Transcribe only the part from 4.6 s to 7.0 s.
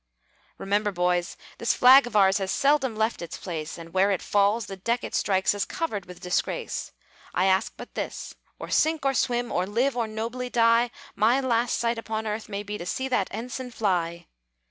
the deck it strikes Is covered with disgrace.